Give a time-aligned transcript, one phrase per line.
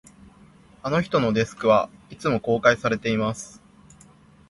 [0.81, 3.61] あの人のデスクは、いつも公開されています